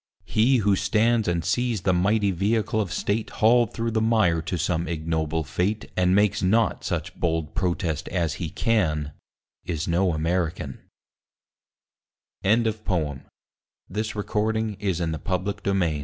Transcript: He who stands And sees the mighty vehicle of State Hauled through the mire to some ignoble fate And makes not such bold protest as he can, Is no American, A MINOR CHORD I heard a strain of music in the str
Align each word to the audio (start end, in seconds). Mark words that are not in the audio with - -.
He 0.25 0.57
who 0.57 0.75
stands 0.75 1.27
And 1.27 1.45
sees 1.45 1.81
the 1.81 1.93
mighty 1.93 2.31
vehicle 2.31 2.81
of 2.81 2.91
State 2.91 3.29
Hauled 3.29 3.71
through 3.71 3.91
the 3.91 4.01
mire 4.01 4.41
to 4.41 4.57
some 4.57 4.87
ignoble 4.87 5.43
fate 5.43 5.91
And 5.95 6.15
makes 6.15 6.41
not 6.41 6.83
such 6.83 7.13
bold 7.15 7.53
protest 7.53 8.07
as 8.09 8.33
he 8.41 8.49
can, 8.49 9.11
Is 9.63 9.87
no 9.87 10.11
American, 10.15 10.79
A 12.43 12.47
MINOR 12.57 12.73
CHORD 12.73 13.29
I 13.93 13.95
heard 13.95 13.97
a 13.99 14.03
strain 14.03 14.75
of 14.79 14.79
music 14.79 14.79
in 14.81 15.11
the 15.11 15.97
str 15.97 15.99